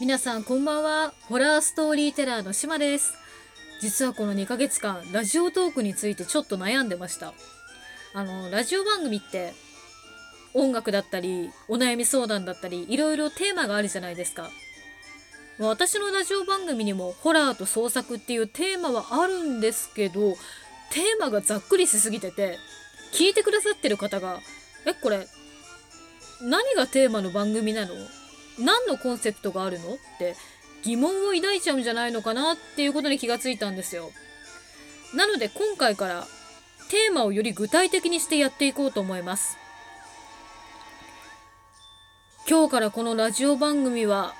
[0.00, 1.12] 皆さんこんばんは。
[1.28, 3.12] ホラーストーリーテラーのしまです。
[3.82, 7.34] 実はこの2ヶ月間ラジオトークについてちょっと悩んでました。
[8.14, 9.52] あのラジオ番組って
[10.54, 14.48] 音楽だったりお悩み相談だったりいろいろテーマがあるじゃないですか。
[15.58, 20.32] 私のラジオ番組にもホラーと創作っていうテーマはあるんですけど
[20.92, 22.56] テーマがざっくりしすぎてて
[23.12, 24.40] 聞いてくださってる方が
[24.86, 25.26] えこれ
[26.40, 27.92] 何がテーマの番組なの？
[28.60, 29.94] 何のコンセプトがあるの？
[29.94, 30.36] って
[30.82, 34.10] 疑問を抱いちゃうんじゃないのかなっていうことに気がついたんですよ。
[35.14, 36.26] なので今回から
[36.90, 39.56] テーマをより具体的にしてやっていこうと思います。
[42.48, 44.34] 今日からこのラジオ番組は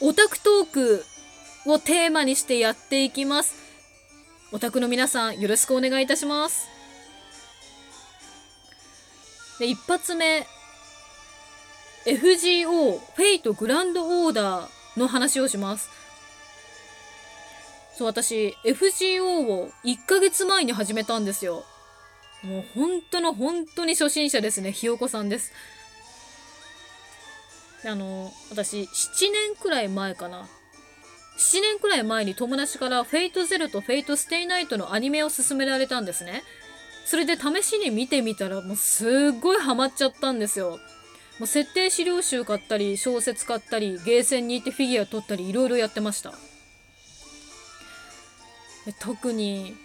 [0.00, 1.04] オタクトーク
[1.66, 3.54] をテーマにしてやっていきます。
[4.52, 6.68] オタクの皆さんよろしくお願いいたします。
[9.58, 10.46] で一発目
[12.08, 15.90] FGO フェイトグランドオーダーの話をします。
[17.94, 21.64] そう、私、FGO を1ヶ月前に始めたんですよ。
[22.42, 24.72] もう本当の本当に初心者ですね。
[24.72, 25.52] ひよこさんです。
[27.84, 30.48] あの、私、7年くらい前かな。
[31.38, 36.42] 7年くらい前に友達から Fate/Zero と Fate/stay night のアニメを勧められたんですね。
[37.04, 39.06] それで試しに見てみたらもうす
[39.36, 40.78] っごいハマっちゃったんですよ。
[41.38, 46.32] もう設定資料集買ったり小説買ったりゲーセンに行ってフィギュア取ったりいろいろやってました。
[49.00, 49.76] 特に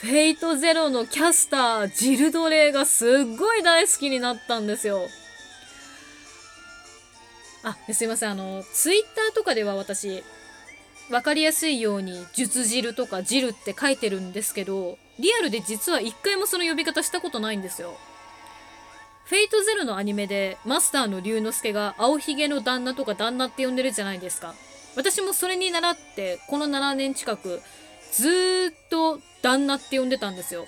[0.00, 5.00] Fate/Zero のキャスタージル・ド・レェがすっごい大好きになったんですよ。
[7.64, 8.30] あすいません。
[8.30, 10.24] あのツイッターとかでは私
[11.10, 17.96] 分かりやすいように術汁とか汁って書いてるんですけどリアルで実は一回もその呼び方したことないんですよ。
[19.24, 24.54] フェイトゼロのアニメでマスターの龍之介が青ひげの旦那とか旦那って呼んでるじゃないですか。
[24.94, 27.62] 私もそれに倣ってこの7年近く
[28.12, 30.66] ずーっと旦那って呼んでたんですよ。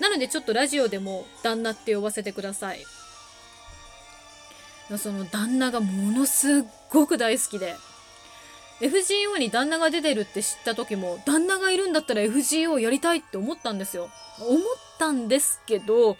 [0.00, 2.84] なのでちょっとラジオでも旦那って呼ばせてください。
[4.98, 7.74] その旦那がものすっごく大好きで
[8.80, 14.10] FGO に旦那が出てるって知った時も旦那がいるんだったら FGO やりたいって思ったんですよ。
[14.38, 14.60] 思っ
[14.98, 16.18] たんですけど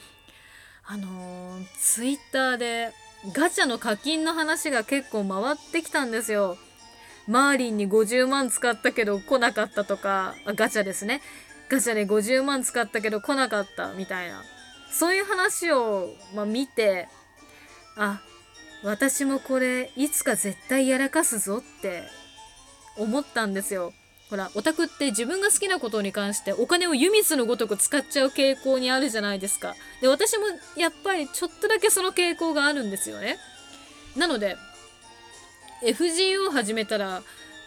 [0.88, 2.92] あのー、ツイッターで
[3.32, 6.56] ガチャの課金の話が結構回ってきたんですよ。
[7.26, 11.22] マーリンに50万使ったけど来なかったとか、あガチャですね。
[11.68, 14.42] ガチャで50万使ったけど来なかったみたいな。
[14.92, 17.08] そういう話を、まあ、見て、
[17.96, 18.20] あ、
[18.84, 22.04] 私もこれいつか絶対やらかすぞって
[22.96, 23.92] 思ったんですよ。
[24.28, 29.76] ほら、オタクって自分が好きなことに関してお金を湯水のごとく使っちゃう傾向にあるじゃないですか。
[30.00, 33.38] で、私もやっぱりちょっとだけその傾向があるんですよね。
[34.16, 34.56] なので、
[35.82, 37.22] FGO 始めたら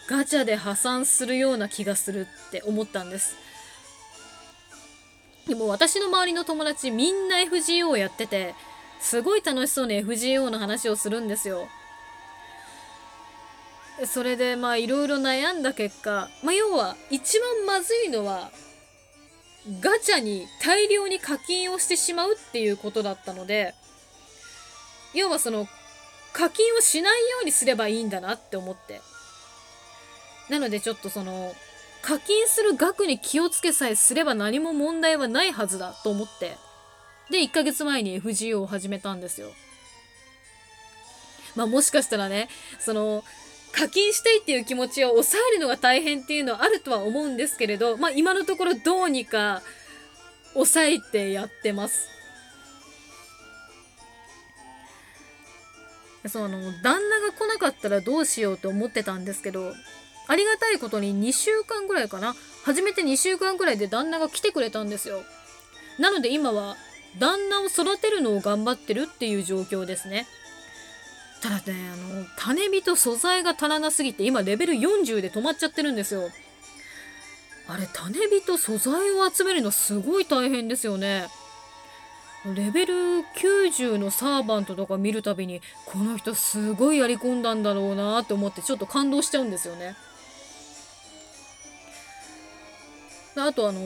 [0.08, 3.36] ガチャで破産するような気がするって思ったんです。
[5.46, 8.54] でも私の周りの友達みんな FGO やってて、
[9.00, 11.68] すごい楽しそうに FGO の話をするんですよ。
[14.06, 18.50] それでまあいろいろ悩んだ結果、まあ、要は一番まずいのは
[19.80, 23.74] ガチャに大量に課金をしてしまうっていうことだったので
[25.14, 25.66] 要はその
[26.32, 29.00] 課金をしないようにすればいいんだなって思って。
[30.50, 31.54] なのでちょっとその
[32.02, 36.56] 課金する額に気をつけさえすれば何も問題はないはずだと思って
[37.30, 39.48] で1ヶ月前に FGO を始めたんですよ。
[41.54, 42.48] まあもしかしたらね
[42.80, 43.22] その
[43.72, 49.62] 課金したいっていう気持ちを抑えるのが大変っていうのはあるとは思うんですけれど、まあ今のところどうにか
[50.54, 52.08] 抑えてやってます。
[56.28, 59.72] その旦那が来なかったらどうしようと思ってたんですけど
[60.28, 62.36] ありがたいことに2週間ぐらいかな。
[62.62, 65.22] 初めて2週間ぐらいで旦那が来てくれたんですよ。
[65.98, 66.76] なので今は
[67.18, 70.26] 旦那を育てるのを頑張ってるっていう状況ですね。
[71.40, 76.30] ただね、あの、種火と素材が足らなすぎて、今レベル40で止まっちゃってるんですよ。
[77.66, 81.28] あれ、種火と素材を集めるのすごい大変ですよね。
[82.44, 82.94] レベル
[83.36, 89.96] 90のサーバントとか見るたびに、この人すごいやり込んだんだろうなって思って、ちょっと感動しちゃうんですよね。
[93.36, 93.80] あとあの、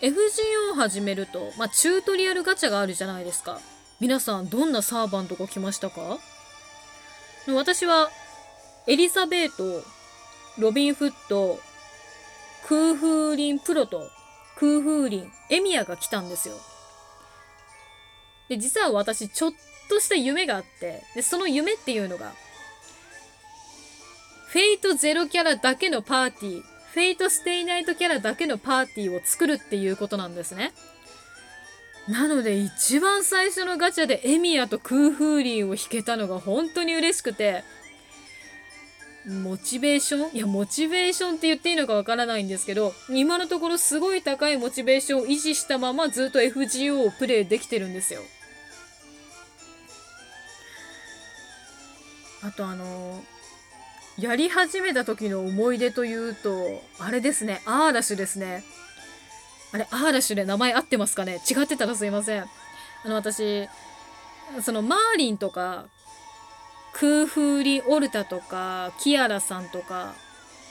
[0.00, 3.60] FGO を始めると、まあ、チュートリアルガチャがあるじゃないですか。
[4.00, 6.18] 皆さんどんなサーバントが来ましたか？
[7.48, 8.10] 私は
[8.86, 9.82] エリザベート、
[10.58, 11.58] ロビンフット、
[12.66, 14.08] クーフーリンプロと
[14.56, 16.54] クーフーリン、エミヤが来たんですよ。
[18.48, 19.52] で実は私ちょっ
[19.90, 22.32] とした夢があってでその夢っていうのが
[24.48, 26.62] Fate/Zero キャラだけのパーティー
[26.92, 30.72] Fate/stay night キャラだけのパーティーを作るっていうことなんですね
[32.08, 37.62] なので一番最初のガチャでエミヤとクーフーリンを引けたのが本当に嬉しくて
[39.26, 40.36] モチベーション？
[40.36, 48.22] いやモチベーションって言っていいのかわからないんですけど今のところすごい高いモチベーションを維持したままずっと FGO をプレイできてるんですよ。
[52.42, 53.22] あとあの
[54.18, 58.64] やり始めた時の思い出というとあれですねアーラッシュですね。
[59.72, 61.40] あれ、アーラッシュで名前合ってますかね？
[61.48, 62.42] 違ってたらすいません。
[62.42, 62.48] あ
[63.08, 63.68] の、私、
[64.62, 65.86] そのマーリンとか、
[66.94, 70.14] クーフーリ・オルタとか、キアラさんとか、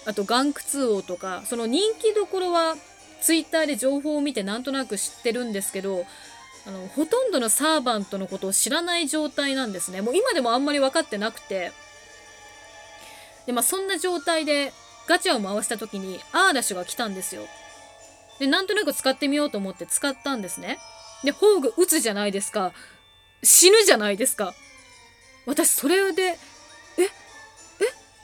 [0.05, 2.75] あとガンクツ王とか、その人気どころは
[3.21, 6.05] ツイッターで情報を見てなんとなく知ってるんですけど、
[6.65, 10.01] あの、ほとんどのサーバントのことを知らない状態なんですね。
[10.01, 11.71] もう今でもあんまり分かってなくて。
[13.45, 14.73] で、まあそんな状態で
[15.07, 17.47] ガチャを回した時にアーラッシュが来たんですよ。
[18.39, 20.79] で、なんとなく使ってみようと思って使ったんですね。
[21.23, 22.73] で、宝具打つじゃないですか。
[23.43, 24.53] 死ぬじゃないですか。
[25.45, 27.07] 私、それで、え、え、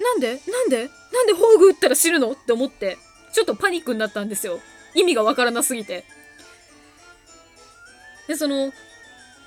[0.04, 2.98] なんでなんでなんで宝具打ったら死ぬのって思って、
[3.34, 4.60] ちょっとパニックになったんですよ。
[4.96, 6.04] 意味がわからなすぎて。
[8.28, 8.72] で、その、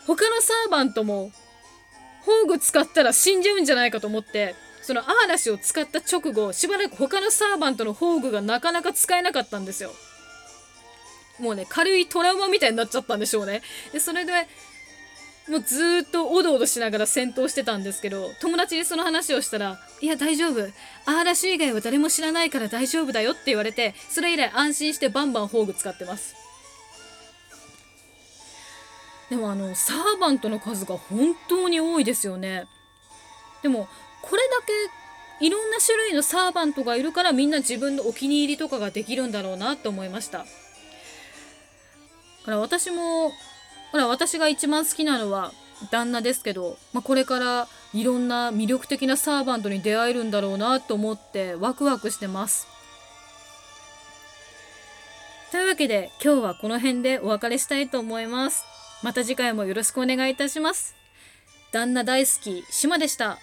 [0.06, 1.32] 他のサーバントも、
[2.20, 9.92] 宝具使ったら死んじゃうんじゃないかと思って、そのアーラシを使った直後、しばらく他のサーバントの宝具がなかなか使えなかったんですよ。
[11.38, 13.62] もうね、軽いトラウマみたいになっちゃったんでしょうね。
[13.92, 14.32] で、それで、
[15.48, 20.60] もうずっとおどおどしながら戦闘してたんですけど、友達にその話をしたら、いや大丈夫。
[21.04, 26.34] アーラシュ以外は誰も知らないから大丈夫だよって言われて、それ以来安心してバンバン宝具使ってます。
[29.30, 32.66] でもあの、サーバントの数が本当に多いですよね。
[33.62, 33.88] でも、
[34.22, 40.46] これだけいろんな種類のサーバントがいるからみんな自分のお気に入りとかができるんだろうなって思いました。
[42.46, 43.32] から私も
[43.92, 45.52] ほら私が一番好きなのは
[45.90, 52.66] 旦那ですけど、まあ、これからいろんな魅力的なサーバントに出会えるんだろうなと思ってワクワクしてます。
[55.50, 58.64] というわけで今日はこの辺でお別れしたいと思います。
[59.02, 60.94] また次回もよろしくお願いいたします。
[61.72, 63.38] 旦那大好き、島でした。